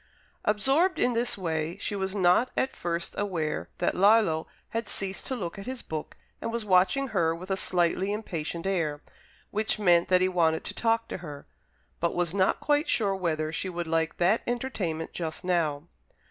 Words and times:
Absorbed 0.45 0.97
in 0.97 1.13
this 1.13 1.37
way, 1.37 1.77
she 1.77 1.95
was 1.95 2.15
not 2.15 2.49
at 2.57 2.75
first 2.75 3.13
aware 3.19 3.69
that 3.77 3.93
Lillo 3.93 4.47
had 4.69 4.87
ceased 4.89 5.27
to 5.27 5.35
look 5.35 5.59
at 5.59 5.67
his 5.67 5.83
book, 5.83 6.17
and 6.41 6.51
was 6.51 6.65
watching 6.65 7.09
her 7.09 7.35
with 7.35 7.51
a 7.51 7.55
slightly 7.55 8.11
impatient 8.11 8.65
air, 8.65 9.03
which 9.51 9.77
meant 9.77 10.07
that 10.07 10.21
he 10.21 10.27
wanted 10.27 10.63
to 10.63 10.73
talk 10.73 11.07
to 11.09 11.17
her, 11.17 11.45
but 11.99 12.15
was 12.15 12.33
not 12.33 12.59
quite 12.59 12.89
sure 12.89 13.13
whether 13.15 13.53
she 13.53 13.69
would 13.69 13.85
like 13.85 14.17
that 14.17 14.41
entertainment 14.47 15.13
just 15.13 15.43
now. 15.43 15.83